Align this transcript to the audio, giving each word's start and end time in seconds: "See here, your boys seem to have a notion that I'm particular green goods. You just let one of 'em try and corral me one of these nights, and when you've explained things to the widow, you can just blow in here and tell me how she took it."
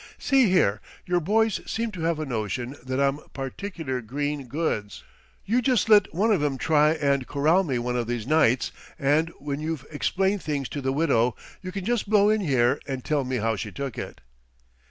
"See 0.17 0.49
here, 0.49 0.81
your 1.05 1.19
boys 1.19 1.61
seem 1.67 1.91
to 1.91 2.01
have 2.01 2.17
a 2.17 2.25
notion 2.25 2.75
that 2.83 2.99
I'm 2.99 3.19
particular 3.33 4.01
green 4.01 4.47
goods. 4.47 5.03
You 5.45 5.61
just 5.61 5.89
let 5.89 6.11
one 6.11 6.31
of 6.31 6.41
'em 6.43 6.57
try 6.57 6.93
and 6.93 7.27
corral 7.27 7.63
me 7.63 7.77
one 7.77 7.95
of 7.95 8.07
these 8.07 8.25
nights, 8.25 8.71
and 8.97 9.29
when 9.37 9.59
you've 9.59 9.85
explained 9.91 10.41
things 10.41 10.69
to 10.69 10.81
the 10.81 10.91
widow, 10.91 11.35
you 11.61 11.71
can 11.71 11.85
just 11.85 12.09
blow 12.09 12.29
in 12.29 12.41
here 12.41 12.79
and 12.87 13.05
tell 13.05 13.23
me 13.23 13.35
how 13.35 13.55
she 13.55 13.71
took 13.71 13.95
it." 13.95 14.21